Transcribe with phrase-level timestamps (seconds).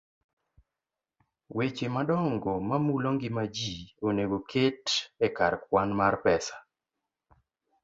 [1.55, 3.75] Weche madongo mamulo ngima ji
[4.07, 4.85] onego oket
[5.25, 6.55] e kar kwan mar pesa